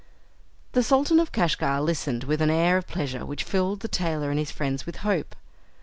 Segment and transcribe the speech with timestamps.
[0.71, 4.39] The Sultan of Kashgar listened with an air of pleasure which filled the tailor and
[4.39, 5.35] his friends with hope.